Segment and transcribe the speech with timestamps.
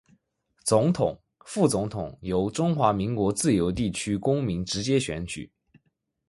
[0.63, 5.51] 總統、副總統由中華民國自由地區公民直接選舉